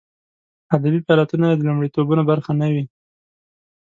[0.75, 2.83] ادبي فعالیتونه یې د لومړیتوبونو برخه نه وي.